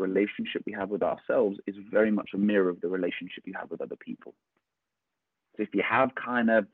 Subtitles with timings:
[0.00, 3.70] relationship we have with ourselves is very much a mirror of the relationship you have
[3.70, 4.34] with other people.
[5.56, 6.66] So if you have kind of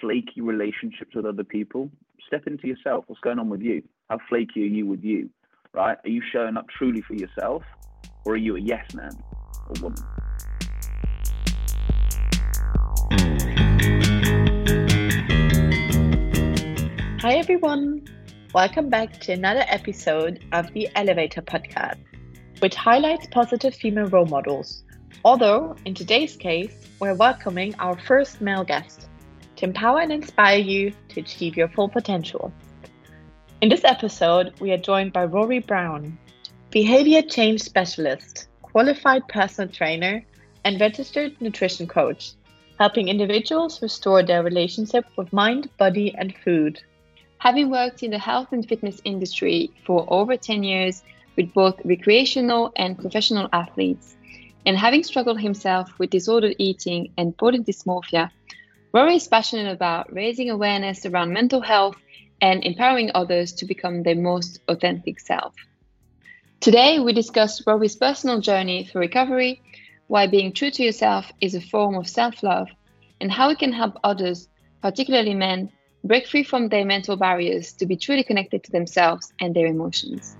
[0.00, 1.90] flaky relationships with other people,
[2.26, 3.04] step into yourself.
[3.06, 3.82] What's going on with you?
[4.10, 5.30] How flaky are you with you?
[5.72, 5.96] Right?
[6.04, 7.62] Are you showing up truly for yourself,
[8.24, 9.12] or are you a yes man
[9.68, 10.02] or woman?
[17.20, 18.04] Hi everyone.
[18.52, 22.02] Welcome back to another episode of the Elevator Podcast,
[22.62, 24.84] which highlights positive female role models.
[25.24, 29.08] Although, in today's case, we're welcoming our first male guest
[29.56, 32.52] to empower and inspire you to achieve your full potential.
[33.62, 36.16] In this episode, we are joined by Rory Brown,
[36.70, 40.24] behavior change specialist, qualified personal trainer,
[40.64, 42.34] and registered nutrition coach,
[42.78, 46.80] helping individuals restore their relationship with mind, body, and food.
[47.38, 51.02] Having worked in the health and fitness industry for over 10 years
[51.36, 54.16] with both recreational and professional athletes,
[54.64, 58.30] and having struggled himself with disordered eating and body dysmorphia,
[58.94, 61.96] Rory is passionate about raising awareness around mental health
[62.42, 65.54] and empowering others to become their most authentic self.
[66.60, 69.62] Today, we discuss Rory's personal journey through recovery,
[70.08, 72.68] why being true to yourself is a form of self love,
[73.20, 74.48] and how it can help others,
[74.82, 75.70] particularly men,
[76.04, 80.36] break free from their mental barriers to be truly connected to themselves and their emotions.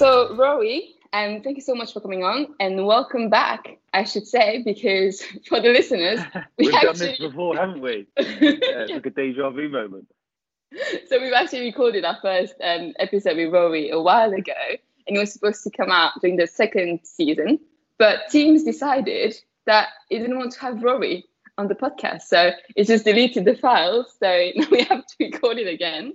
[0.00, 4.26] So, Rory, um, thank you so much for coming on and welcome back, I should
[4.26, 6.20] say, because for the listeners,
[6.58, 6.84] we have actually...
[6.84, 8.06] done this before, haven't we?
[8.16, 10.06] it's like a deja vu moment.
[11.06, 14.54] So, we've actually recorded our first um, episode with Rory a while ago,
[15.06, 17.60] and it was supposed to come out during the second season.
[17.98, 21.26] But teams decided that it didn't want to have Rory
[21.58, 22.22] on the podcast.
[22.22, 24.16] So it just deleted the files.
[24.18, 26.14] So now we have to record it again.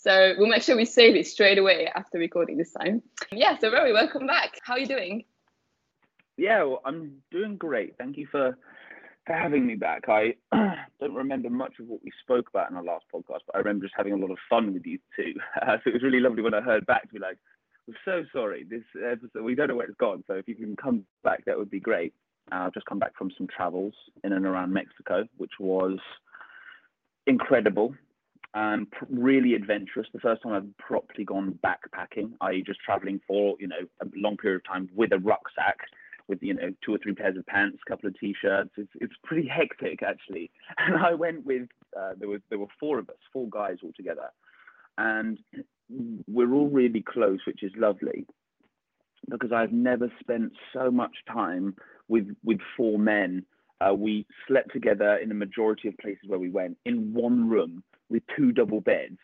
[0.00, 3.02] So we'll make sure we save it straight away after recording this time.
[3.32, 4.60] Yeah, so Rory, welcome back.
[4.62, 5.24] How are you doing?
[6.36, 7.96] Yeah, well, I'm doing great.
[7.98, 8.56] Thank you for
[9.26, 10.04] for having me back.
[10.08, 10.36] I
[11.00, 13.86] don't remember much of what we spoke about in our last podcast, but I remember
[13.86, 15.34] just having a lot of fun with you too.
[15.60, 17.36] Uh, so it was really lovely when I heard back to be like,
[17.88, 18.64] "We're so sorry.
[18.70, 20.22] This episode, we don't know where it's gone.
[20.28, 22.14] So if you can come back, that would be great."
[22.52, 25.98] Uh, I've just come back from some travels in and around Mexico, which was
[27.26, 27.96] incredible
[28.54, 30.06] and really adventurous.
[30.12, 34.36] The first time I've properly gone backpacking, i.e., just traveling for you know a long
[34.36, 35.78] period of time with a rucksack,
[36.28, 38.70] with you know two or three pairs of pants, a couple of t-shirts.
[38.76, 40.50] It's it's pretty hectic actually.
[40.78, 43.92] And I went with uh, there was there were four of us, four guys all
[43.96, 44.30] together,
[44.96, 45.38] and
[46.26, 48.26] we're all really close, which is lovely
[49.28, 51.74] because I've never spent so much time
[52.08, 53.44] with with four men.
[53.80, 57.84] Uh, we slept together in the majority of places where we went in one room
[58.10, 59.18] with two double beds.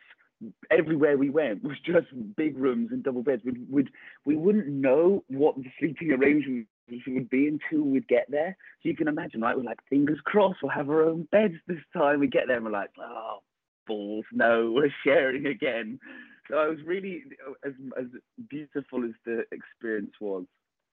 [0.71, 2.07] Everywhere we went was just
[2.37, 3.43] big rooms and double beds.
[3.45, 3.91] We'd, we'd,
[4.27, 6.69] we wouldn't know what the sleeping arrangements
[7.07, 8.57] would be until we'd get there.
[8.83, 9.57] So you can imagine, right?
[9.57, 12.21] We're like, fingers crossed, we'll have our own beds this time.
[12.21, 13.39] We get there and we're like, oh,
[13.87, 15.99] balls, no, we're sharing again.
[16.51, 17.23] So I was really,
[17.65, 18.07] as, as
[18.51, 20.45] beautiful as the experience was,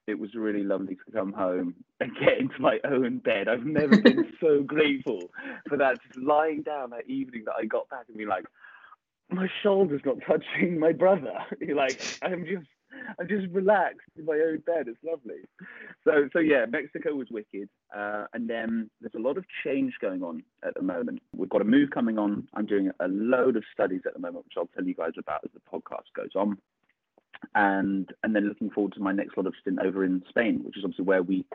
[0.07, 3.47] it was really lovely to come home and get into my own bed.
[3.47, 5.29] I've never been so grateful
[5.67, 6.01] for that.
[6.03, 8.45] Just lying down that evening that I got back and be like,
[9.29, 11.34] my shoulder's not touching my brother.
[11.73, 12.67] Like, I'm just,
[13.17, 14.88] I'm just relaxed in my own bed.
[14.88, 15.41] It's lovely.
[16.03, 17.69] So, so yeah, Mexico was wicked.
[17.95, 21.22] Uh, and then there's a lot of change going on at the moment.
[21.34, 22.47] We've got a move coming on.
[22.53, 25.41] I'm doing a load of studies at the moment, which I'll tell you guys about
[25.45, 26.57] as the podcast goes on
[27.56, 30.78] and and then looking forward to my next lot of stint over in Spain, which
[30.78, 31.46] is obviously where we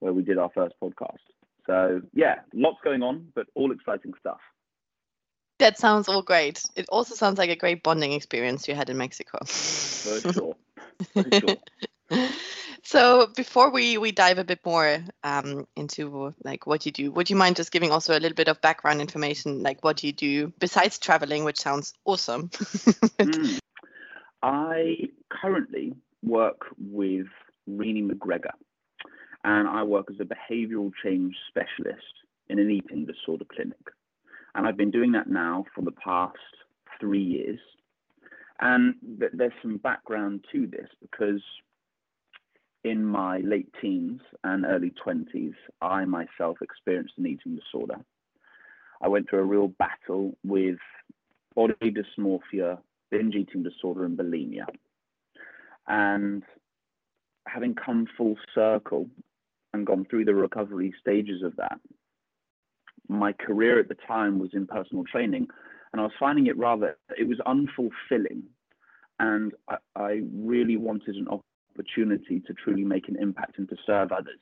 [0.00, 1.18] where we did our first podcast.
[1.66, 4.40] So yeah, lots going on, but all exciting stuff.
[5.58, 6.62] That sounds all great.
[6.76, 9.38] It also sounds like a great bonding experience you had in Mexico.
[9.44, 10.56] For sure.
[11.12, 11.56] For sure.
[12.84, 17.28] so before we we dive a bit more um, into like what you do, would
[17.28, 20.52] you mind just giving also a little bit of background information, like what you do
[20.58, 22.48] besides traveling, which sounds awesome?
[22.48, 23.58] mm.
[24.42, 24.96] I
[25.30, 27.26] currently work with
[27.66, 28.52] Renee McGregor,
[29.44, 32.02] and I work as a behavioral change specialist
[32.48, 33.78] in an eating disorder clinic.
[34.54, 36.36] And I've been doing that now for the past
[37.00, 37.60] three years.
[38.60, 41.42] And th- there's some background to this because
[42.84, 47.96] in my late teens and early 20s, I myself experienced an eating disorder.
[49.00, 50.78] I went through a real battle with
[51.54, 52.78] body dysmorphia,
[53.10, 54.66] binge eating disorder and bulimia.
[55.86, 56.42] And
[57.46, 59.08] having come full circle
[59.72, 61.80] and gone through the recovery stages of that,
[63.08, 65.48] my career at the time was in personal training.
[65.92, 68.42] and I was finding it rather it was unfulfilling,
[69.18, 74.12] and I, I really wanted an opportunity to truly make an impact and to serve
[74.12, 74.40] others.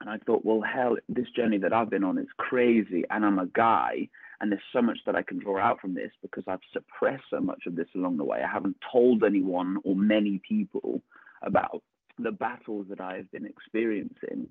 [0.00, 3.38] And I thought, well, hell, this journey that I've been on is crazy, and I'm
[3.38, 4.08] a guy,
[4.42, 7.40] and there's so much that I can draw out from this because I've suppressed so
[7.40, 8.42] much of this along the way.
[8.42, 11.00] I haven't told anyone or many people
[11.42, 11.82] about
[12.18, 14.48] the battles that I have been experiencing.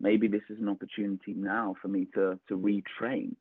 [0.00, 3.34] Maybe this is an opportunity now for me to to retrain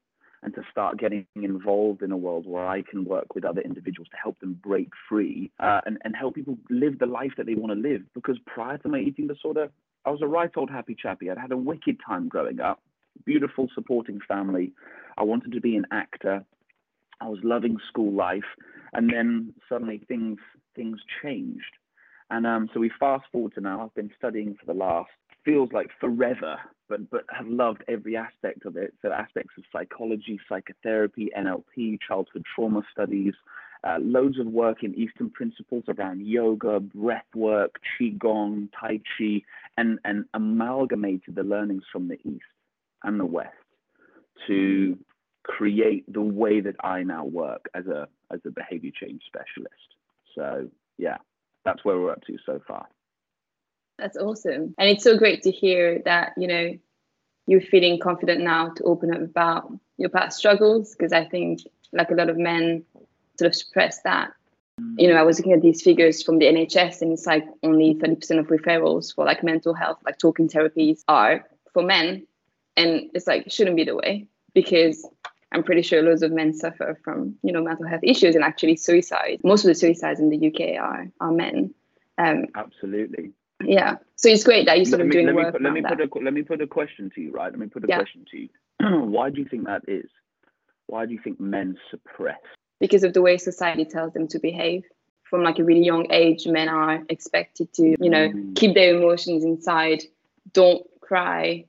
[0.44, 4.10] and to start getting involved in a world where I can work with other individuals
[4.10, 7.54] to help them break free uh, and, and help people live the life that they
[7.54, 8.02] want to live.
[8.16, 9.70] Because prior to my eating disorder,
[10.04, 11.30] I was a right old happy chappy.
[11.30, 12.82] I'd had a wicked time growing up,
[13.26, 14.74] beautiful supporting family.
[15.22, 16.44] I wanted to be an actor.
[17.22, 18.52] I was loving school life,
[18.92, 20.40] and then suddenly things
[20.76, 21.78] things changed.
[22.32, 23.84] And um, so we fast forward to now.
[23.84, 25.12] I've been studying for the last
[25.46, 26.58] feels like forever,
[26.90, 28.96] but but have loved every aspect of it.
[29.04, 33.36] So aspects of psychology, psychotherapy, NLP, childhood trauma studies,
[33.84, 39.44] uh, loads of work in Eastern principles around yoga, breath work, qigong, tai chi,
[39.78, 42.56] and and amalgamated the learnings from the East
[43.04, 43.54] and the West
[44.48, 44.98] to
[45.44, 49.96] create the way that I now work as a as a behavior change specialist.
[50.36, 51.18] So yeah,
[51.66, 52.88] that's where we're up to so far.
[53.98, 54.74] That's awesome.
[54.78, 56.78] And it's so great to hear that, you know,
[57.48, 61.62] you're feeling confident now to open up about your past struggles because I think
[61.92, 62.84] like a lot of men
[63.38, 64.32] sort of suppress that.
[64.80, 64.96] Mm.
[64.98, 67.96] You know, I was looking at these figures from the NHS and it's like only
[67.96, 72.26] 30% of referrals for like mental health, like talking therapies are for men.
[72.78, 75.08] And it's like, it shouldn't be the way because
[75.52, 78.78] I'm pretty sure loads of men suffer from, you know, mental health issues and actually
[78.78, 79.42] suicide.
[79.44, 81.74] Most of the suicides in the UK are, are men.
[82.18, 83.32] Um, Absolutely.
[83.64, 83.98] Yeah.
[84.16, 85.54] So it's great that you're sort let of me, doing let work.
[85.56, 85.98] Me let me that.
[85.98, 87.52] put a let me put a question to you, right?
[87.52, 87.98] Let me put a Yeah.
[87.98, 88.50] question to you.
[89.10, 90.10] Why do you think that is?
[90.88, 92.40] Why do you think men suppress?
[92.80, 94.84] because of the way society tells them to behave.
[95.30, 98.56] From like a really young age, men are expected to, you know, Mm.
[98.56, 100.02] keep their emotions inside,
[100.52, 101.66] don't cry,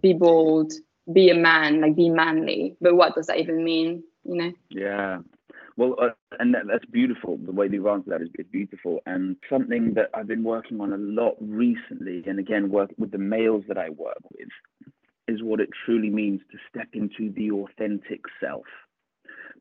[0.00, 0.72] be bold,
[1.12, 2.76] be a man, like be manly.
[2.80, 4.02] But what does that even mean?
[4.24, 4.52] You know?
[4.70, 5.18] Yeah.
[5.76, 7.36] Well, uh, and that, that's beautiful.
[7.36, 10.92] The way you've answered that is, is beautiful, and something that I've been working on
[10.92, 14.48] a lot recently, and again, work with the males that I work with,
[15.26, 18.66] is what it truly means to step into the authentic self.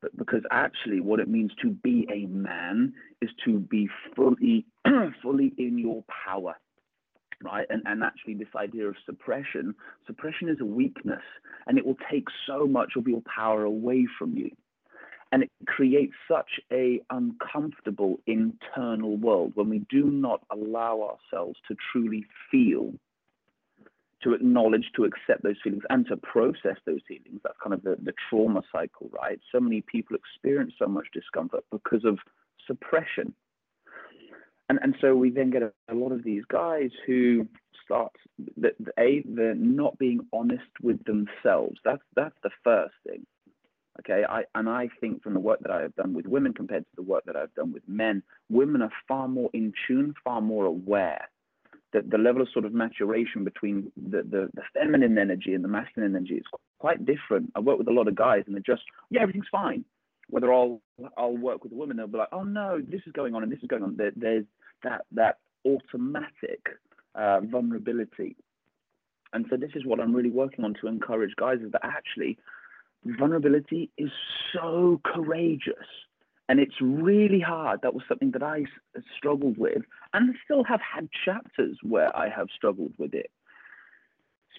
[0.01, 4.65] But because actually, what it means to be a man is to be fully,
[5.23, 6.55] fully in your power,
[7.43, 7.67] right?
[7.69, 9.75] And and actually, this idea of suppression,
[10.05, 11.21] suppression is a weakness,
[11.67, 14.49] and it will take so much of your power away from you.
[15.31, 21.75] And it creates such a uncomfortable internal world when we do not allow ourselves to
[21.91, 22.93] truly feel
[24.23, 27.41] to acknowledge to accept those feelings and to process those feelings.
[27.43, 29.39] That's kind of the, the trauma cycle right?
[29.51, 32.19] So many people experience so much discomfort because of
[32.65, 33.33] suppression
[34.69, 37.47] and and so we then get a, a lot of these guys who
[37.83, 38.11] start
[38.57, 43.25] the a they're not being honest with themselves that's that's the first thing
[43.99, 46.83] Okay, I and I think from the work that I have done with women compared
[46.83, 50.41] to the work that I've done with men, women are far more in tune, far
[50.41, 51.29] more aware.
[51.93, 55.67] That the level of sort of maturation between the, the, the feminine energy and the
[55.67, 56.43] masculine energy is
[56.79, 57.51] quite different.
[57.55, 58.81] I work with a lot of guys and they're just,
[59.11, 59.85] yeah, everything's fine.
[60.33, 60.81] Whether I'll
[61.15, 63.51] I'll work with a woman, they'll be like, oh no, this is going on and
[63.51, 63.95] this is going on.
[63.95, 64.45] There, there's
[64.83, 66.61] that that automatic
[67.13, 68.35] uh, vulnerability.
[69.31, 72.39] And so this is what I'm really working on to encourage guys is that actually
[73.05, 74.09] vulnerability is
[74.53, 75.87] so courageous
[76.49, 78.63] and it's really hard that was something that I
[79.17, 83.29] struggled with and still have had chapters where i have struggled with it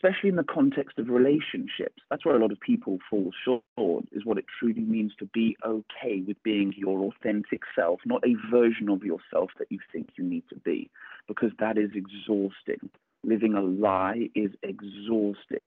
[0.04, 4.24] especially in the context of relationships that's where a lot of people fall short is
[4.24, 8.88] what it truly means to be okay with being your authentic self not a version
[8.88, 10.90] of yourself that you think you need to be
[11.28, 12.90] because that is exhausting
[13.24, 15.60] living a lie is exhausting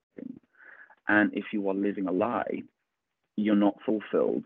[1.07, 2.63] and if you are living a lie,
[3.35, 4.43] you're not fulfilled.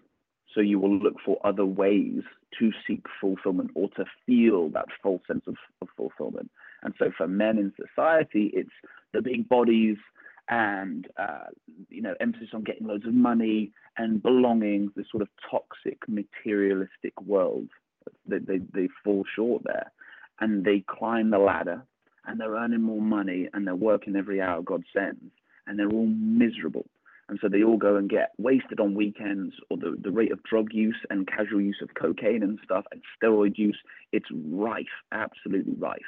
[0.54, 2.22] So you will look for other ways
[2.60, 6.52] to seek fulfillment or to feel that false sense of, of fulfillment.
[6.84, 8.70] And so for men in society, it's
[9.14, 9.98] the big bodies
[10.50, 11.46] and uh,
[11.90, 14.92] you know emphasis on getting loads of money and belonging.
[14.96, 17.70] This sort of toxic materialistic world.
[18.28, 19.92] They, they they fall short there,
[20.40, 21.84] and they climb the ladder,
[22.26, 25.32] and they're earning more money, and they're working every hour God sends,
[25.68, 26.86] and they're all miserable.
[27.30, 30.44] And so they all go and get wasted on weekends, or the, the rate of
[30.44, 33.80] drug use and casual use of cocaine and stuff, and steroid use,
[34.12, 36.02] it's rife, absolutely rife.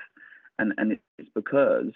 [0.60, 1.93] And, and it's because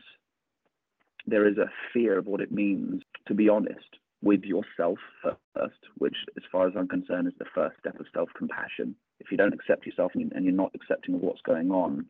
[1.27, 6.15] there is a fear of what it means to be honest, with yourself first, which,
[6.35, 8.95] as far as I'm concerned, is the first step of self compassion.
[9.19, 12.05] If you don't accept yourself and you're not accepting of what's going on,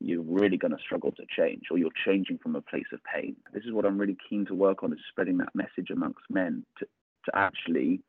[0.00, 3.36] you're really going to struggle to change, or you're changing from a place of pain.
[3.52, 6.64] This is what I'm really keen to work on: is spreading that message amongst men
[6.78, 6.86] to
[7.26, 8.00] to actually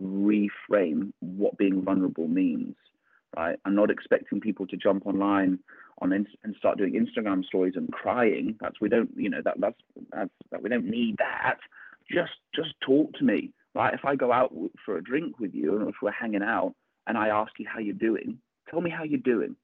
[0.00, 2.74] reframe what being vulnerable means.
[3.36, 3.58] Right?
[3.64, 5.58] I'm not expecting people to jump online
[6.00, 6.26] on and
[6.58, 8.56] start doing Instagram stories and crying.
[8.60, 9.80] That's we don't, you know, that that's
[10.12, 11.58] that's that we don't need that
[12.10, 14.52] just just talk to me right if i go out
[14.84, 16.74] for a drink with you and if we're hanging out
[17.06, 18.38] and i ask you how you're doing
[18.70, 19.56] tell me how you're doing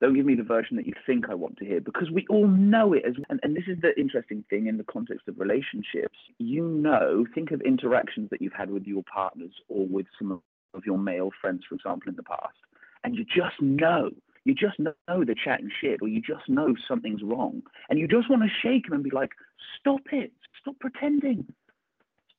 [0.00, 2.46] don't give me the version that you think i want to hear because we all
[2.46, 6.18] know it as and, and this is the interesting thing in the context of relationships
[6.38, 10.40] you know think of interactions that you've had with your partners or with some of
[10.84, 12.56] your male friends for example in the past
[13.04, 14.10] and you just know
[14.44, 18.28] you just know they're chatting shit or you just know something's wrong and you just
[18.28, 19.30] want to shake them and be like
[19.80, 21.44] stop it Stop pretending.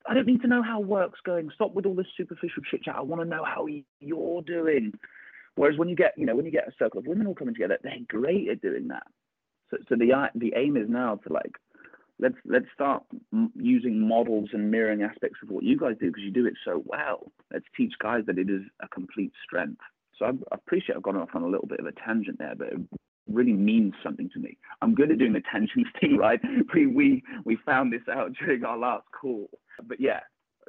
[0.08, 1.50] I don't need to know how work's going.
[1.54, 2.96] Stop with all this superficial chit chat.
[2.96, 3.68] I want to know how
[4.00, 4.94] you're doing.
[5.56, 7.54] Whereas when you get, you know, when you get a circle of women all coming
[7.54, 9.04] together, they're great at doing that.
[9.70, 11.52] So, so the the aim is now to like,
[12.20, 13.04] let's let's start
[13.56, 16.84] using models and mirroring aspects of what you guys do because you do it so
[16.86, 17.32] well.
[17.52, 19.82] Let's teach guys that it is a complete strength.
[20.18, 22.54] So I, I appreciate I've gone off on a little bit of a tangent there,
[22.56, 22.80] but it
[23.28, 24.58] really means something to me.
[24.82, 26.40] I'm good at doing the tensions thing, right?
[26.74, 29.50] We we we found this out during our last call.
[29.84, 30.20] But yeah,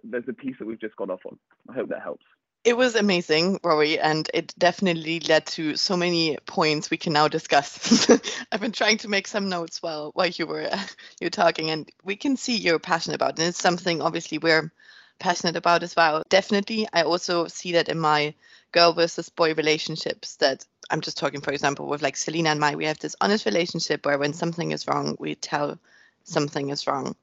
[0.02, 1.38] there's a piece that we've just got off on.
[1.68, 2.24] I hope that helps.
[2.64, 7.28] It was amazing, Rory, and it definitely led to so many points we can now
[7.28, 8.09] discuss.
[8.52, 10.62] I've been trying to make some notes while while you were
[11.21, 13.40] you were talking, and we can see you're passionate about, it.
[13.40, 14.73] and it's something obviously we're
[15.18, 16.23] passionate about as well.
[16.30, 18.35] Definitely, I also see that in my
[18.73, 22.75] girl versus boy relationships that I'm just talking, for example, with like Selena and my,
[22.76, 25.78] we have this honest relationship where when something is wrong, we tell
[26.25, 27.14] something is wrong.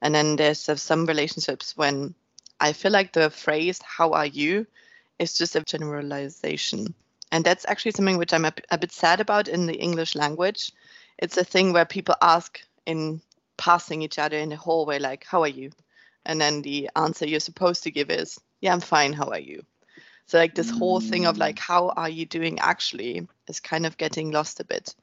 [0.00, 2.14] And then there's uh, some relationships when
[2.60, 4.66] I feel like the phrase, how are you,
[5.18, 6.94] is just a generalization.
[7.32, 10.72] And that's actually something which I'm a, a bit sad about in the English language.
[11.18, 13.20] It's a thing where people ask in
[13.56, 15.70] passing each other in the hallway, like, how are you?
[16.24, 19.64] And then the answer you're supposed to give is, yeah, I'm fine, how are you?
[20.26, 23.96] So like this whole thing of like, how are you doing actually is kind of
[23.96, 24.94] getting lost a bit.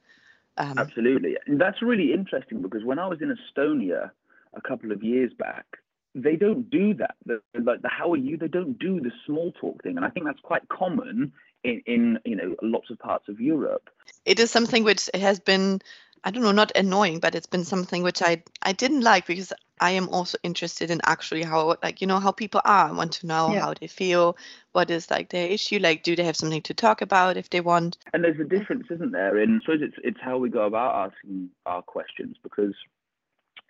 [0.58, 1.36] Um, Absolutely.
[1.46, 4.10] And that's really interesting because when I was in Estonia
[4.52, 5.78] a couple of years back,
[6.14, 7.16] they don't do that.
[7.26, 8.36] The, like the how are you?
[8.36, 11.32] They don't do the small talk thing, and I think that's quite common
[11.64, 13.90] in, in you know lots of parts of Europe.
[14.24, 15.80] It is something which has been
[16.26, 19.52] I don't know, not annoying, but it's been something which I I didn't like because
[19.80, 22.88] I am also interested in actually how like you know how people are.
[22.88, 23.60] I want to know yeah.
[23.60, 24.36] how they feel,
[24.72, 27.60] what is like their issue, like do they have something to talk about if they
[27.60, 27.98] want.
[28.14, 29.38] And there's a difference, isn't there?
[29.38, 32.74] In I suppose it's it's how we go about asking our questions because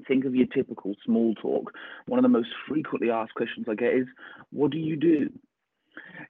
[0.07, 1.73] think of your typical small talk.
[2.07, 4.07] One of the most frequently asked questions I get is,
[4.51, 5.31] "What do you do?"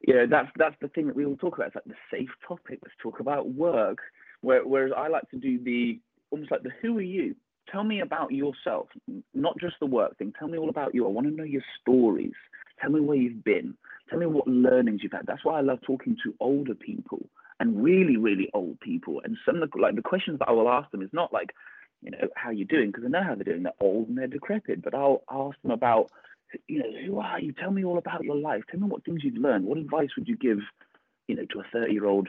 [0.06, 1.68] You know, that's that's the thing that we all talk about.
[1.68, 2.80] It's like the safe topic.
[2.83, 3.99] Let's talk about work.
[4.42, 7.35] Whereas I like to do the almost like the who are you?
[7.71, 8.88] Tell me about yourself,
[9.33, 10.35] not just the work thing.
[10.38, 11.06] Tell me all about you.
[11.06, 12.35] I want to know your stories.
[12.80, 13.75] Tell me where you've been.
[14.11, 15.26] Tell me what learnings you've had.
[15.26, 17.26] That's why I love talking to older people
[17.61, 19.23] and really, really old people.
[19.25, 21.54] And some of the, like the questions that I will ask them is not like,
[22.04, 22.88] you know, how you doing?
[22.88, 23.62] Because I know how they're doing.
[23.64, 24.82] They're old and they're decrepit.
[24.82, 26.11] But I'll ask them about,
[26.68, 27.52] you know, who are you?
[27.52, 28.62] Tell me all about your life.
[28.70, 29.64] Tell me what things you've learned.
[29.64, 30.58] What advice would you give,
[31.26, 32.28] you know, to a 30 year old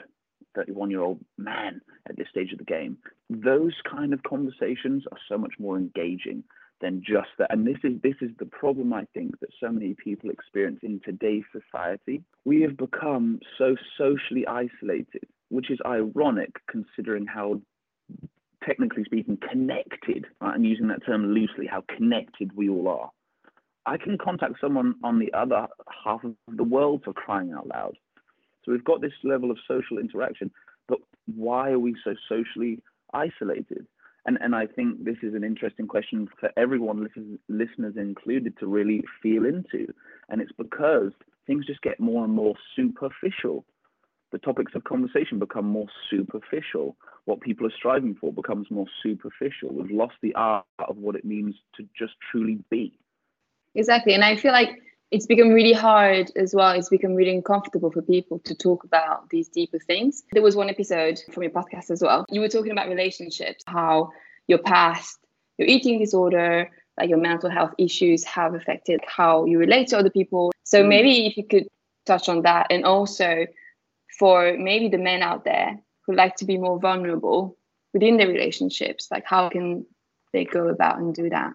[0.56, 2.98] 31 year old man at this stage of the game.
[3.30, 6.44] Those kind of conversations are so much more engaging
[6.82, 7.52] than just that.
[7.52, 11.02] And this is this is the problem I think that so many people experience in
[11.04, 12.24] today's society.
[12.46, 17.62] We have become so socially isolated, which is ironic considering how
[18.66, 20.56] technically speaking connected, right?
[20.56, 23.12] I'm using that term loosely, how connected we all are.
[23.86, 25.68] I can contact someone on the other
[26.04, 27.96] half of the world for crying out loud.
[28.64, 30.50] So we've got this level of social interaction,
[30.88, 30.98] but
[31.36, 32.82] why are we so socially
[33.14, 33.86] isolated?
[34.26, 38.66] And, and I think this is an interesting question for everyone, listen, listeners included, to
[38.66, 39.94] really feel into.
[40.30, 41.12] And it's because
[41.46, 43.66] things just get more and more superficial.
[44.36, 46.98] The topics of conversation become more superficial.
[47.24, 49.70] What people are striving for becomes more superficial.
[49.72, 53.00] We've lost the art of what it means to just truly be.
[53.76, 54.14] Exactly.
[54.14, 54.72] And I feel like
[55.10, 56.72] it's become really hard as well.
[56.72, 60.24] It's become really uncomfortable for people to talk about these deeper things.
[60.34, 62.26] There was one episode from your podcast as well.
[62.30, 64.10] You were talking about relationships, how
[64.48, 65.18] your past,
[65.58, 70.10] your eating disorder, like your mental health issues have affected how you relate to other
[70.10, 70.52] people.
[70.66, 70.90] So mm.
[70.90, 71.70] maybe if you could
[72.06, 73.46] touch on that and also
[74.18, 77.58] for maybe the men out there who like to be more vulnerable
[77.94, 79.86] within their relationships, like how can
[80.34, 81.54] they go about and do that?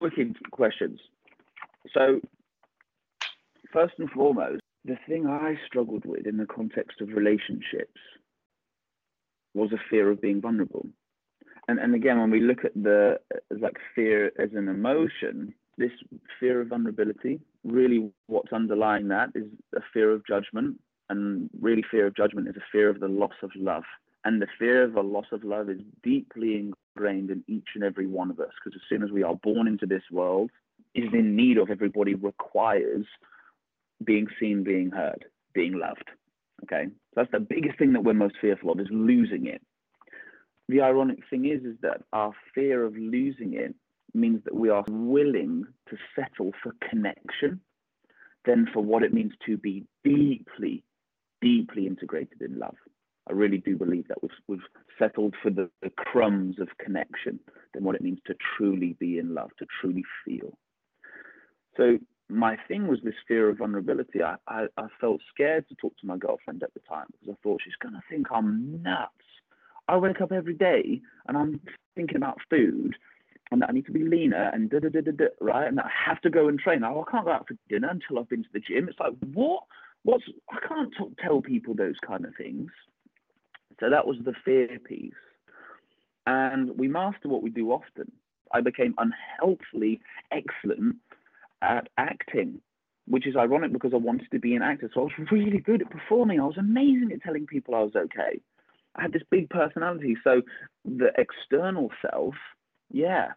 [0.00, 0.98] wicked questions.
[1.92, 2.20] So,
[3.72, 8.00] first and foremost, the thing I struggled with in the context of relationships
[9.54, 10.86] was a fear of being vulnerable.
[11.68, 13.18] And, and again, when we look at the
[13.50, 15.90] like fear as an emotion, this
[16.40, 19.44] fear of vulnerability, really what's underlying that is
[19.76, 20.80] a fear of judgment.
[21.10, 23.84] And really, fear of judgment is a fear of the loss of love.
[24.24, 28.06] And the fear of a loss of love is deeply ingrained in each and every
[28.06, 30.50] one of us because as soon as we are born into this world,
[30.94, 33.06] is in need of everybody requires
[34.04, 35.24] being seen, being heard,
[35.54, 36.04] being loved.
[36.64, 39.62] Okay, so that's the biggest thing that we're most fearful of is losing it.
[40.68, 43.74] The ironic thing is, is that our fear of losing it
[44.12, 47.60] means that we are willing to settle for connection
[48.44, 50.82] than for what it means to be deeply,
[51.40, 52.76] deeply integrated in love.
[53.28, 54.66] I really do believe that we've, we've
[54.98, 57.38] settled for the, the crumbs of connection
[57.74, 60.56] than what it means to truly be in love, to truly feel.
[61.76, 64.22] So my thing was this fear of vulnerability.
[64.22, 67.42] I, I, I, felt scared to talk to my girlfriend at the time because I
[67.42, 69.12] thought she's going to think I'm nuts.
[69.88, 71.60] I wake up every day and I'm
[71.94, 72.96] thinking about food
[73.50, 75.66] and that I need to be leaner and da da da da da, right?
[75.66, 76.84] And that I have to go and train.
[76.84, 78.88] Oh, I can't go out for dinner until I've been to the gym.
[78.88, 79.62] It's like, what?
[80.04, 82.70] What's, I can't talk, tell people those kind of things.
[83.80, 85.12] So that was the fear piece.
[86.26, 88.12] And we master what we do often.
[88.52, 90.00] I became unhealthily
[90.32, 90.96] excellent
[91.62, 92.60] at acting,
[93.06, 94.90] which is ironic because I wanted to be an actor.
[94.92, 96.40] So I was really good at performing.
[96.40, 98.40] I was amazing at telling people I was okay.
[98.96, 100.16] I had this big personality.
[100.24, 100.42] So
[100.84, 102.34] the external self,
[102.90, 103.32] yeah,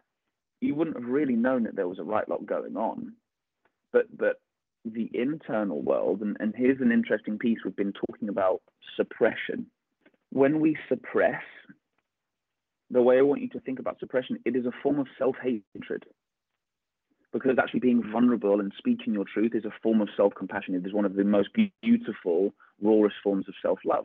[0.60, 3.12] you wouldn't have really known that there was a right lot going on.
[3.92, 4.40] But but
[4.84, 8.60] the internal world, and, and here's an interesting piece we've been talking about
[8.96, 9.66] suppression
[10.32, 11.42] when we suppress,
[12.90, 15.36] the way I want you to think about suppression, it is a form of self
[15.42, 16.04] hatred.
[17.32, 20.74] Because actually being vulnerable and speaking your truth is a form of self compassion.
[20.74, 21.50] It is one of the most
[21.82, 24.04] beautiful, rawest forms of self love.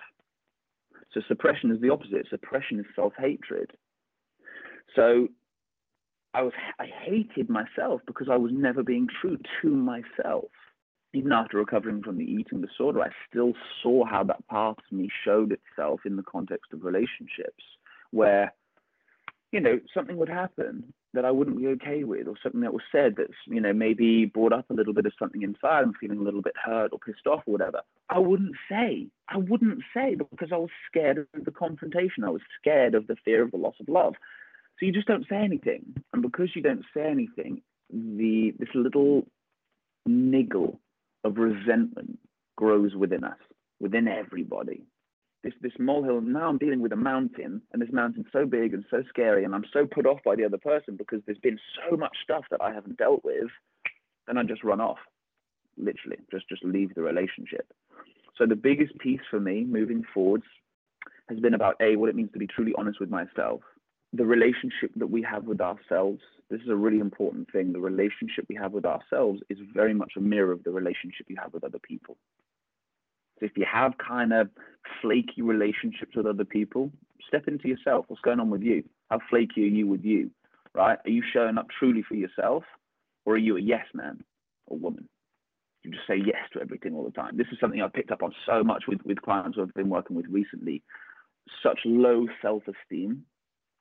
[1.13, 2.27] So suppression is the opposite.
[2.29, 3.72] Suppression is self hatred.
[4.96, 5.29] So
[6.33, 10.51] I was I hated myself because I was never being true to myself
[11.18, 15.10] even after recovering from the eating disorder, I still saw how that part of me
[15.25, 17.64] showed itself in the context of relationships
[18.12, 18.53] where,
[19.51, 22.84] you know, something would happen that I wouldn't be okay with, or something that was
[22.92, 25.84] said that's, you know, maybe brought up a little bit of something inside.
[25.84, 27.82] I'm feeling a little bit hurt or pissed off or whatever.
[28.10, 29.08] I wouldn't say.
[29.30, 32.24] I wouldn't say because I was scared of the confrontation.
[32.24, 34.14] I was scared of the fear of the loss of love.
[34.80, 35.96] So you just don't say anything.
[36.14, 39.25] And because you don't say anything, the this little
[40.06, 40.80] niggle
[41.24, 42.20] of resentment
[42.56, 43.38] grows within us,
[43.80, 44.84] within everybody.
[45.44, 46.22] This this molehill.
[46.22, 49.53] Now I'm dealing with a mountain, and this mountain's so big and so scary, and
[49.53, 52.62] I'm so put off by the other person because there's been so much stuff that
[52.62, 53.48] I haven't dealt with.
[54.25, 54.98] Then I just run off,
[55.77, 57.72] literally, just just leave the relationship.
[58.38, 60.44] So the biggest piece for me moving forwards
[61.30, 63.62] has been about a what it means to be truly honest with myself,
[64.18, 67.74] the relationship that we have with ourselves this is a really important thing.
[67.74, 71.36] The relationship we have with ourselves is very much a mirror of the relationship you
[71.42, 72.18] have with other people.
[73.40, 74.50] So if you have kind of
[75.01, 76.92] flaky relationships with other people,
[77.27, 78.06] step into yourself.
[78.08, 78.84] What's going on with you?
[79.10, 80.32] How flaky are you with you?
[80.74, 80.98] Right?
[81.03, 82.64] Are you showing up truly for yourself,
[83.25, 84.24] or are you a yes man
[84.68, 85.10] or woman?
[85.84, 87.38] You just say yes to everything all the time.
[87.38, 90.16] This is something I've picked up on so much with, with clients I've been working
[90.16, 90.84] with recently.
[91.64, 93.24] Such low self-esteem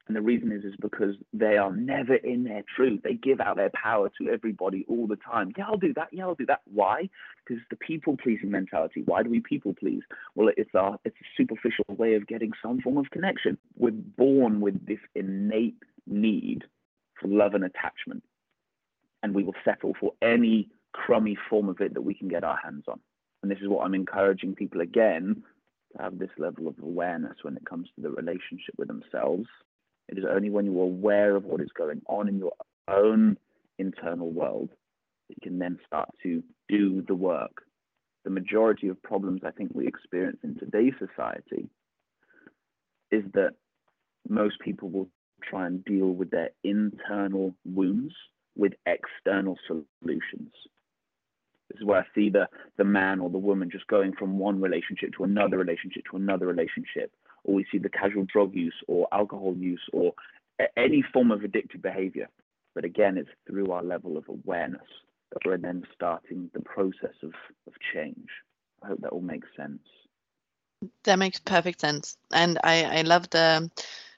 [0.06, 3.00] and the reason is, is because they are never in their truth.
[3.02, 5.52] They give out their power to everybody all the time.
[5.56, 6.08] Yeah, I'll do that.
[6.12, 6.60] Yeah, I'll do that.
[6.72, 7.08] Why?
[7.44, 9.02] Because the people pleasing mentality.
[9.04, 10.02] Why do we people please?
[10.36, 13.58] Well, it's our it's a superficial way of getting some form of connection.
[13.76, 16.64] We're born with this innate need
[17.20, 18.22] for love and attachment,
[19.24, 22.58] and we will settle for any crummy form of it that we can get our
[22.62, 23.00] hands on.
[23.42, 25.42] And this is what I'm encouraging people again
[25.96, 29.46] to have this level of awareness when it comes to the relationship with themselves
[30.08, 32.52] it is only when you're aware of what is going on in your
[32.88, 33.36] own
[33.78, 34.70] internal world
[35.28, 37.62] that you can then start to do the work.
[38.24, 41.68] The majority of problems I think we experience in today's society
[43.10, 43.54] is that
[44.28, 45.08] most people will
[45.42, 48.14] try and deal with their internal wounds
[48.56, 50.52] with external solutions.
[51.68, 54.60] This is where I see the, the man or the woman just going from one
[54.60, 57.12] relationship to another relationship to another relationship
[57.46, 60.12] or we see the casual drug use or alcohol use or
[60.76, 62.28] any form of addictive behavior.
[62.74, 64.86] But again, it's through our level of awareness
[65.32, 67.32] that we're then starting the process of,
[67.66, 68.28] of change.
[68.82, 69.80] I hope that all makes sense.
[71.04, 72.18] That makes perfect sense.
[72.32, 73.70] And I, I love the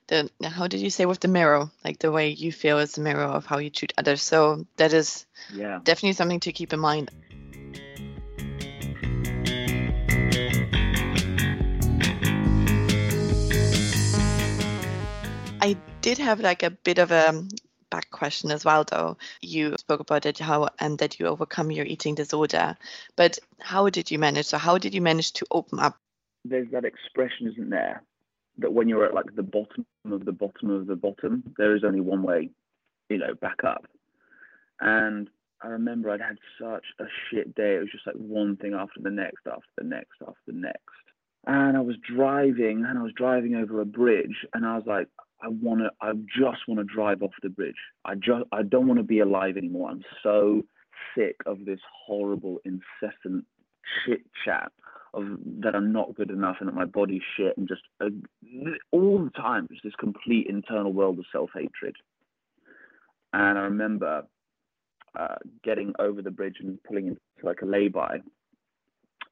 [0.08, 3.02] the how did you say with the mirror like the way you feel is the
[3.02, 6.80] mirror of how you treat others so that is yeah definitely something to keep in
[6.80, 7.10] mind
[16.08, 17.48] did have like a bit of a um,
[17.90, 19.16] back question as well though.
[19.42, 22.76] You spoke about it how and that you overcome your eating disorder
[23.16, 25.98] but how did you manage so how did you manage to open up?
[26.44, 28.02] There's that expression isn't there
[28.58, 31.84] that when you're at like the bottom of the bottom of the bottom there is
[31.84, 32.50] only one way
[33.10, 33.86] you know back up.
[34.80, 35.28] And
[35.60, 37.74] i remember i'd had such a shit day.
[37.76, 41.04] It was just like one thing after the next after the next after the next.
[41.46, 45.08] And i was driving and i was driving over a bridge and i was like
[45.40, 47.76] I want to, I just want to drive off the bridge.
[48.04, 49.90] I just, I don't want to be alive anymore.
[49.90, 50.62] I'm so
[51.16, 53.44] sick of this horrible, incessant
[54.04, 54.72] chit chat
[55.14, 55.24] of
[55.60, 58.08] that I'm not good enough and that my body's shit and just uh,
[58.90, 61.96] all the time, it's this complete internal world of self hatred.
[63.32, 64.24] And I remember
[65.18, 68.18] uh, getting over the bridge and pulling into like a lay-by,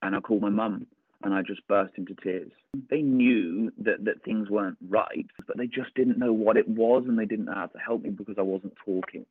[0.03, 0.87] and I called my mum
[1.27, 2.53] and I just burst into tears.
[2.89, 7.03] They knew that, that things weren't right, but they just didn't know what it was
[7.09, 9.27] and they didn't know how to help me because I wasn't talking.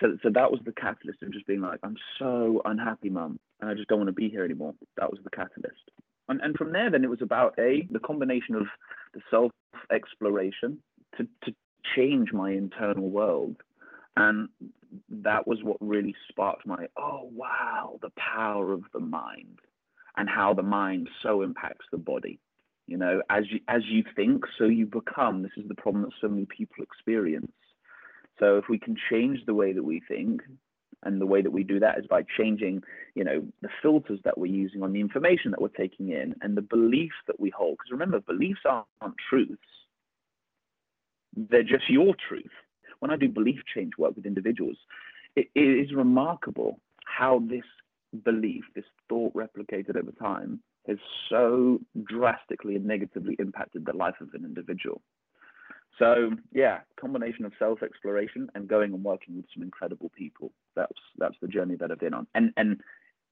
[0.00, 3.68] So, so that was the catalyst of just being like, I'm so unhappy, mum, and
[3.68, 4.74] I just don't want to be here anymore.
[4.98, 5.90] That was the catalyst.
[6.28, 8.66] And, and from there, then it was about a the combination of
[9.12, 9.50] the self
[9.92, 10.78] exploration
[11.18, 11.54] to, to
[11.96, 13.56] change my internal world.
[14.14, 14.48] And
[15.10, 19.58] that was what really sparked my, oh, wow, the power of the mind
[20.16, 22.38] and how the mind so impacts the body.
[22.86, 25.42] You know, as you as you think, so you become.
[25.42, 27.52] This is the problem that so many people experience.
[28.38, 30.42] So if we can change the way that we think,
[31.04, 32.82] and the way that we do that is by changing,
[33.14, 36.56] you know, the filters that we're using on the information that we're taking in and
[36.56, 37.78] the beliefs that we hold.
[37.78, 38.86] Because remember, beliefs aren't,
[39.28, 39.62] truths;
[41.36, 42.52] they're just your truth.
[43.00, 44.76] When I do belief change work with individuals,
[45.34, 47.64] it is remarkable how this
[48.24, 50.98] belief, this thought replicated over time, has
[51.28, 55.00] so drastically and negatively impacted the life of an individual.
[55.98, 60.52] So yeah, combination of self-exploration and going and working with some incredible people.
[60.74, 62.26] That's that's the journey that I've been on.
[62.34, 62.80] And and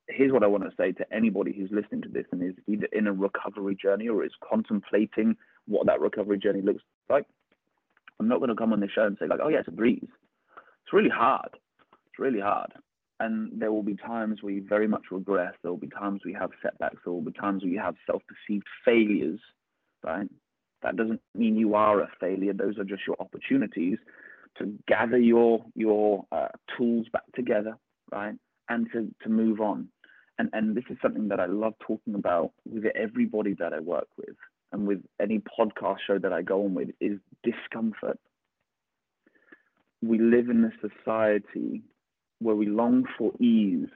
[0.09, 2.87] here's what I want to say to anybody who's listening to this and is either
[2.93, 7.27] in a recovery journey or is contemplating what that recovery journey looks like.
[8.19, 9.73] I'm not going to come on this show and say like, oh yeah, it's a
[9.73, 10.09] breeze.
[10.85, 11.51] It's really hard.
[11.53, 12.73] It's really hard
[13.21, 15.53] and there will be times we very much regress.
[15.63, 16.97] There will be times we have setbacks.
[17.05, 19.39] There will be times we have self-perceived failures,
[20.03, 20.27] right?
[20.83, 22.55] That doesn't mean you are a failure.
[22.55, 23.99] Those are just your opportunities
[24.59, 27.77] to gather your your uh, tools back together,
[28.11, 28.35] right,
[28.71, 29.89] and to to move on.
[30.39, 34.09] And and this is something that I love talking about with everybody that I work
[34.17, 34.37] with,
[34.73, 38.19] and with any podcast show that I go on with is discomfort.
[40.01, 41.83] We live in a society
[42.41, 43.89] where we long for ease.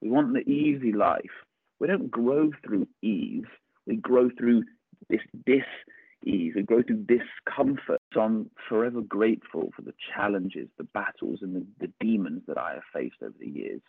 [0.00, 1.44] We want the easy life.
[1.80, 3.44] We don't grow through ease.
[3.86, 4.64] We grow through
[5.08, 6.52] this dis-ease.
[6.54, 8.00] We grow through discomfort.
[8.14, 12.74] So I'm forever grateful for the challenges, the battles, and the, the demons that I
[12.74, 13.82] have faced over the years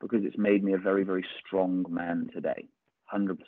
[0.00, 2.68] because it's made me a very, very strong man today.
[3.12, 3.38] 100%.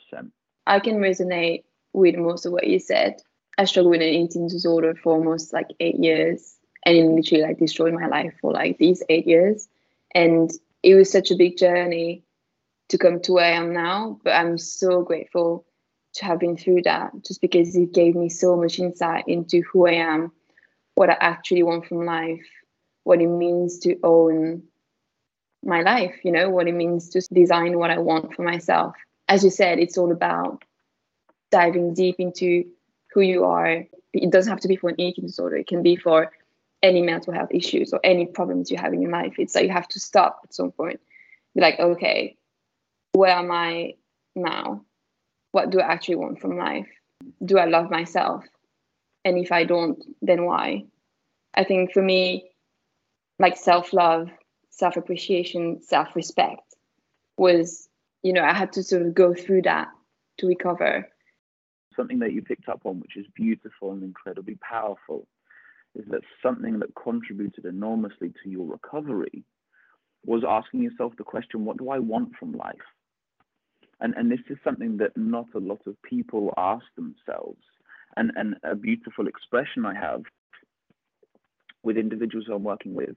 [0.65, 3.21] I can resonate with most of what you said.
[3.57, 7.59] I struggled with an eating disorder for almost like eight years and it literally like
[7.59, 9.67] destroyed my life for like these eight years
[10.13, 10.51] and
[10.83, 12.23] it was such a big journey
[12.89, 14.19] to come to where I am now.
[14.23, 15.65] But I'm so grateful
[16.15, 19.87] to have been through that just because it gave me so much insight into who
[19.87, 20.31] I am,
[20.95, 22.45] what I actually want from life,
[23.03, 24.63] what it means to own
[25.63, 28.95] my life, you know, what it means to design what I want for myself.
[29.27, 30.63] As you said, it's all about
[31.51, 32.65] diving deep into
[33.13, 33.85] who you are.
[34.13, 36.31] It doesn't have to be for an eating disorder, it can be for
[36.81, 39.33] any mental health issues or any problems you have in your life.
[39.37, 40.99] It's like you have to stop at some point.
[41.55, 42.37] Be like, okay,
[43.13, 43.95] where am I
[44.35, 44.85] now?
[45.51, 46.87] What do I actually want from life?
[47.43, 48.45] Do I love myself?
[49.25, 50.85] And if I don't, then why?
[51.53, 52.49] I think for me,
[53.39, 54.29] like self love,
[54.69, 56.75] self appreciation, self respect
[57.37, 57.89] was,
[58.23, 59.89] you know, I had to sort of go through that
[60.37, 61.09] to recover.
[61.95, 65.27] Something that you picked up on, which is beautiful and incredibly powerful,
[65.95, 69.43] is that something that contributed enormously to your recovery
[70.25, 72.75] was asking yourself the question, what do I want from life?
[73.99, 77.61] And, and this is something that not a lot of people ask themselves.
[78.15, 80.23] And, and a beautiful expression I have
[81.83, 83.15] with individuals I'm working with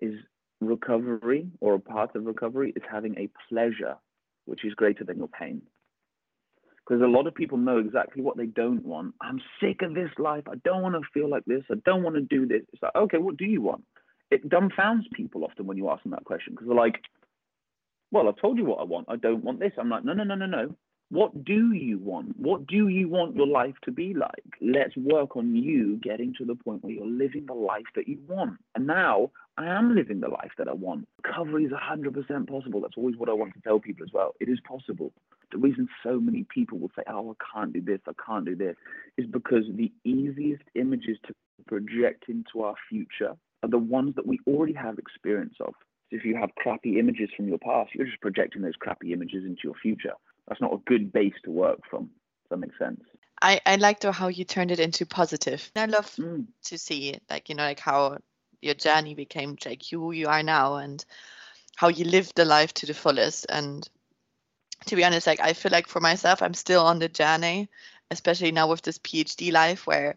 [0.00, 0.14] is
[0.60, 3.96] recovery or a part of recovery is having a pleasure
[4.46, 5.62] which is greater than your pain.
[6.86, 9.14] Because a lot of people know exactly what they don't want.
[9.20, 10.44] I'm sick of this life.
[10.50, 11.62] I don't want to feel like this.
[11.70, 12.62] I don't want to do this.
[12.72, 13.84] It's like, okay, what do you want?
[14.30, 17.00] It dumbfounds people often when you ask them that question because they're like,
[18.10, 19.06] well, I've told you what I want.
[19.08, 19.72] I don't want this.
[19.78, 20.74] I'm like, no, no, no, no, no.
[21.10, 22.38] What do you want?
[22.38, 24.44] What do you want your life to be like?
[24.60, 28.18] Let's work on you getting to the point where you're living the life that you
[28.26, 28.58] want.
[28.74, 31.06] And now I am living the life that I want.
[31.24, 32.80] Recovery is 100% possible.
[32.80, 34.34] That's always what I want to tell people as well.
[34.40, 35.12] It is possible.
[35.54, 38.56] The reason so many people will say, oh, I can't do this, I can't do
[38.56, 38.76] this,
[39.16, 41.34] is because the easiest images to
[41.66, 45.74] project into our future are the ones that we already have experience of.
[46.10, 49.44] So if you have crappy images from your past, you're just projecting those crappy images
[49.44, 50.14] into your future
[50.48, 52.04] that's not a good base to work from.
[52.04, 53.00] Does that make sense?
[53.42, 55.70] I, I liked how you turned it into positive.
[55.76, 56.46] I love mm.
[56.64, 58.18] to see like you know like how
[58.62, 61.04] your journey became like who you are now and
[61.76, 63.46] how you lived the life to the fullest.
[63.48, 63.88] And
[64.86, 67.68] to be honest, like I feel like for myself, I'm still on the journey,
[68.10, 70.16] especially now with this PhD life where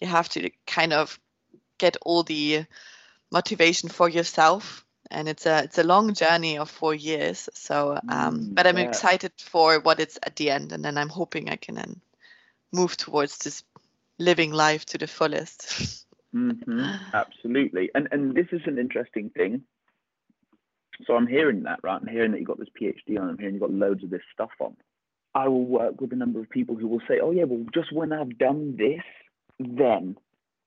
[0.00, 1.18] you have to kind of
[1.78, 2.64] get all the
[3.30, 7.48] motivation for yourself and it's a it's a long journey of four years.
[7.54, 8.84] So, um, mm, but I'm yeah.
[8.84, 12.00] excited for what it's at the end, and then I'm hoping I can then
[12.72, 13.62] move towards this
[14.18, 16.06] living life to the fullest.
[16.34, 19.62] mm-hmm, absolutely, and and this is an interesting thing.
[21.06, 22.00] So I'm hearing that, right?
[22.00, 23.28] I'm hearing that you've got this PhD on.
[23.28, 24.76] I'm hearing you've got loads of this stuff on.
[25.34, 27.92] I will work with a number of people who will say, "Oh yeah, well, just
[27.92, 29.02] when I've done this,
[29.58, 30.16] then,"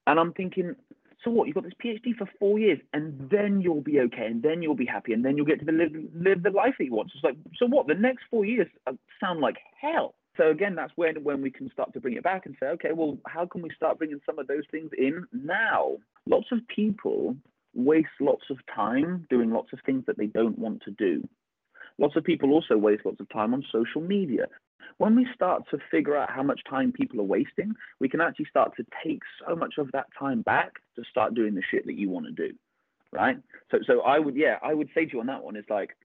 [0.06, 0.76] and I'm thinking,
[1.24, 1.48] so what?
[1.48, 4.76] You've got this PhD for four years, and then you'll be okay, and then you'll
[4.76, 7.12] be happy, and then you'll get to live live the life that you want.
[7.12, 7.88] So it's like, so what?
[7.88, 10.16] The next four years uh, sound like hell.
[10.38, 12.92] So again, that's when when we can start to bring it back and say, okay,
[12.94, 15.98] well, how can we start bringing some of those things in now?
[16.26, 17.36] Lots of people
[17.74, 21.28] waste lots of time doing lots of things that they don't want to do.
[21.98, 24.46] Lots of people also waste lots of time on social media
[25.00, 28.46] when we start to figure out how much time people are wasting, we can actually
[28.50, 31.98] start to take so much of that time back to start doing the shit that
[31.98, 32.54] you want to do.
[33.12, 33.38] Right.
[33.72, 35.96] So, so I would, yeah, I would say to you on that one is like,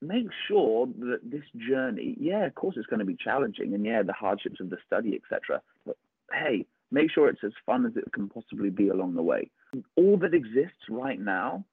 [0.00, 4.02] make sure that this journey, yeah, of course it's going to be challenging and yeah,
[4.02, 5.60] the hardships of the study, etc.
[5.86, 5.96] But
[6.32, 9.50] hey, make sure it's as fun as it can possibly be along the way.
[9.96, 11.64] All that exists right now,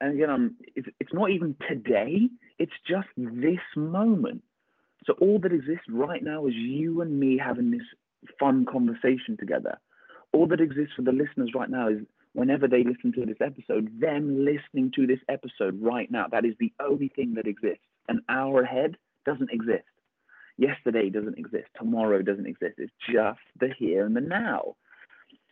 [0.00, 4.42] and again, um, it's, it's not even today, it's just this moment
[5.06, 7.82] so all that exists right now is you and me having this
[8.38, 9.78] fun conversation together.
[10.32, 11.98] All that exists for the listeners right now is
[12.32, 16.26] whenever they listen to this episode, them listening to this episode right now.
[16.30, 17.84] That is the only thing that exists.
[18.08, 19.84] An hour ahead doesn't exist.
[20.56, 21.68] Yesterday doesn't exist.
[21.76, 22.74] Tomorrow doesn't exist.
[22.78, 24.76] It's just the here and the now.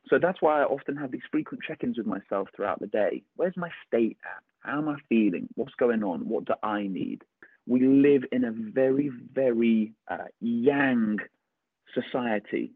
[0.09, 3.23] So that's why I often have these frequent check ins with myself throughout the day.
[3.37, 4.43] Where's my state at?
[4.61, 5.49] How am I feeling?
[5.55, 6.29] What's going on?
[6.29, 7.23] What do I need?
[7.67, 11.19] we live in a very, very uh, yang
[11.95, 12.73] society.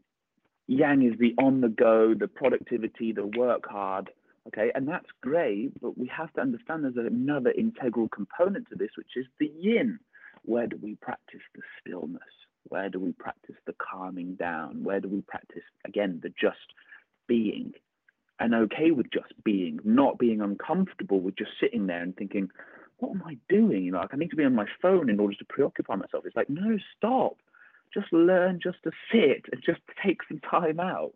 [0.67, 4.09] Yang is the on the go, the productivity, the work hard.
[4.47, 8.91] Okay, and that's great, but we have to understand there's another integral component to this,
[8.97, 9.99] which is the yin.
[10.47, 12.21] Where do we practice the stillness?
[12.69, 14.81] Where do we practice the calming down?
[14.81, 16.73] Where do we practice, again, the just
[17.27, 17.73] being?
[18.39, 22.49] And okay with just being, not being uncomfortable with just sitting there and thinking,
[22.99, 23.83] what am I doing?
[23.83, 26.25] You know, like I need to be on my phone in order to preoccupy myself.
[26.25, 27.35] It's like, no, stop.
[27.93, 31.11] Just learn just to sit and just take some time out.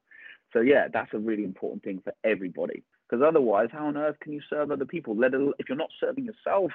[0.52, 2.84] So yeah, that's a really important thing for everybody.
[3.08, 5.16] Because otherwise, how on earth can you serve other people?
[5.16, 6.72] Let alone, if you're not serving yourself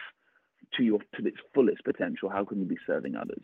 [0.76, 3.42] to your to its fullest potential, how can you be serving others?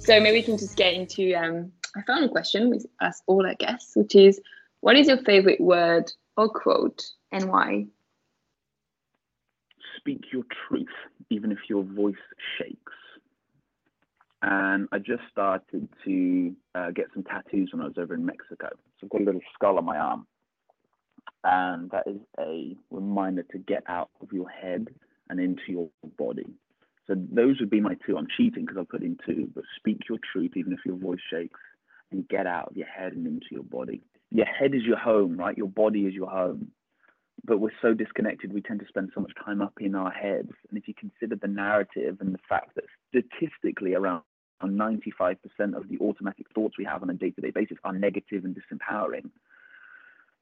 [0.00, 3.54] So maybe we can just get into um, a final question we ask all our
[3.54, 4.40] guests, which is
[4.80, 7.86] what is your favorite word or quote and why?
[9.96, 10.88] Speak your truth,
[11.30, 12.16] even if your voice
[12.58, 12.92] shakes.
[14.42, 18.70] And I just started to uh, get some tattoos when I was over in Mexico.
[19.00, 20.26] So I've got a little skull on my arm.
[21.44, 24.88] And that is a reminder to get out of your head
[25.28, 26.46] and into your body.
[27.06, 28.16] So those would be my two.
[28.16, 31.20] I'm cheating because I put in two, but speak your truth, even if your voice
[31.30, 31.60] shakes
[32.10, 34.02] and get out of your head and into your body.
[34.30, 35.56] Your head is your home, right?
[35.56, 36.72] Your body is your home.
[37.44, 40.52] But we're so disconnected, we tend to spend so much time up in our heads.
[40.68, 44.22] And if you consider the narrative and the fact that statistically around
[44.68, 45.36] 95%
[45.76, 48.56] of the automatic thoughts we have on a day to day basis are negative and
[48.56, 49.30] disempowering,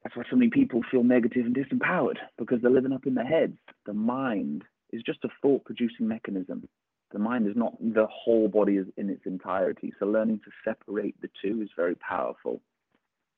[0.03, 3.25] that's why so many people feel negative and disempowered because they're living up in their
[3.25, 3.57] heads.
[3.85, 6.67] The mind is just a thought producing mechanism
[7.11, 9.93] the mind is not the whole body is in its entirety.
[9.99, 12.61] So learning to separate the two is very powerful.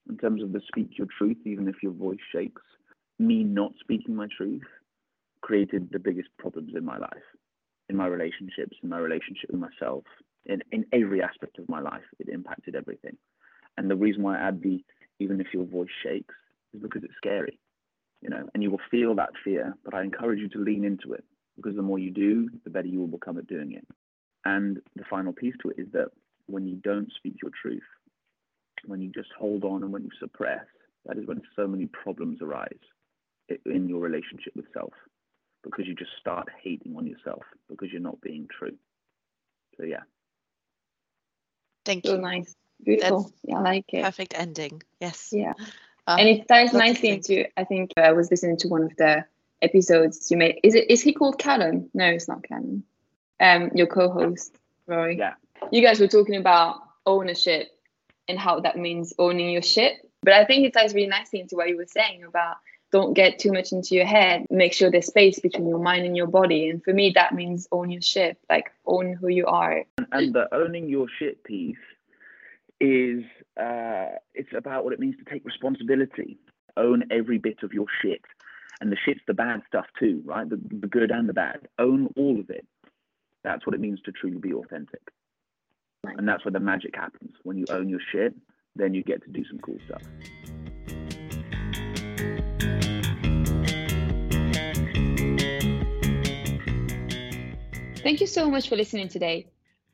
[0.09, 2.61] In terms of the speak your truth, even if your voice shakes,
[3.19, 4.63] me not speaking my truth
[5.41, 7.23] created the biggest problems in my life,
[7.89, 10.03] in my relationships, in my relationship with myself,
[10.45, 12.03] in, in every aspect of my life.
[12.19, 13.17] It impacted everything.
[13.77, 14.83] And the reason why I add the
[15.19, 16.35] even if your voice shakes
[16.73, 17.59] is because it's scary,
[18.21, 21.13] you know, and you will feel that fear, but I encourage you to lean into
[21.13, 21.23] it
[21.55, 23.85] because the more you do, the better you will become at doing it.
[24.45, 26.09] And the final piece to it is that
[26.47, 27.83] when you don't speak your truth,
[28.85, 30.65] when you just hold on and when you suppress,
[31.05, 32.67] that is when so many problems arise
[33.65, 34.93] in your relationship with self
[35.63, 38.75] because you just start hating on yourself because you're not being true.
[39.77, 40.01] So, yeah.
[41.85, 42.21] Thank So you.
[42.21, 42.55] nice.
[42.83, 43.21] Beautiful.
[43.23, 44.03] That's yeah, I like it.
[44.03, 44.83] Perfect ending.
[44.99, 45.29] Yes.
[45.31, 45.53] Yeah.
[46.05, 49.25] Um, and it ties nicely into I think I was listening to one of the
[49.61, 50.59] episodes you made.
[50.63, 51.89] Is it is he called Callum?
[51.93, 52.83] No, it's not Callum.
[53.39, 54.55] Um your co-host,
[54.87, 55.17] Rory.
[55.17, 55.35] Yeah.
[55.71, 57.69] You guys were talking about ownership
[58.27, 60.09] and how that means owning your shit.
[60.21, 62.57] But I think it ties really nicely into what you were saying about
[62.93, 64.45] don't get too much into your head.
[64.51, 66.69] Make sure there's space between your mind and your body.
[66.69, 68.37] And for me that means own your shit.
[68.49, 69.83] Like own who you are.
[70.11, 71.75] and the owning your shit piece
[72.79, 73.23] is
[73.59, 76.37] uh, it's about what it means to take responsibility
[76.77, 78.21] own every bit of your shit
[78.81, 82.09] and the shit's the bad stuff too right the, the good and the bad own
[82.17, 82.65] all of it
[83.43, 85.01] that's what it means to truly be authentic
[86.03, 88.33] and that's where the magic happens when you own your shit
[88.75, 90.01] then you get to do some cool stuff
[98.03, 99.47] Thank you so much for listening today.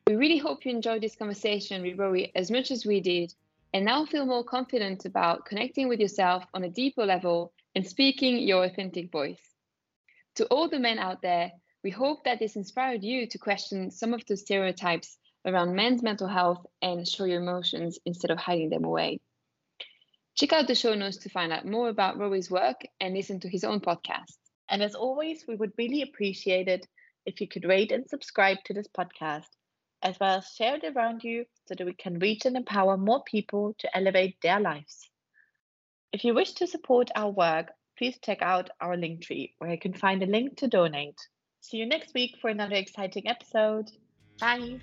[0.07, 3.31] We really hope you enjoyed this conversation with Rory as much as we did,
[3.71, 8.39] and now feel more confident about connecting with yourself on a deeper level and speaking
[8.39, 9.53] your authentic voice.
[10.37, 11.51] To all the men out there,
[11.83, 16.27] we hope that this inspired you to question some of the stereotypes around men's mental
[16.27, 19.19] health and show your emotions instead of hiding them away.
[20.33, 23.49] Check out the show notes to find out more about Rory's work and listen to
[23.49, 24.35] his own podcast.
[24.67, 26.87] And as always, we would really appreciate it
[27.25, 29.47] if you could rate and subscribe to this podcast,
[30.01, 33.23] as well as share it around you so that we can reach and empower more
[33.23, 35.09] people to elevate their lives.
[36.11, 39.79] If you wish to support our work, please check out our link tree where you
[39.79, 41.19] can find a link to donate.
[41.61, 43.89] See you next week for another exciting episode.
[44.39, 44.79] Bye.